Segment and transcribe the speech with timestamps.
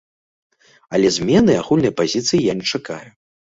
[0.97, 3.07] Але змены агульнай пазіцыі я не чакаю.